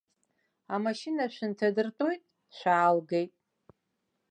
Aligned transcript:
Амашьына 0.75 1.23
шәынҭадыртәоит, 1.33 2.21
шәаалгеит. 2.57 3.31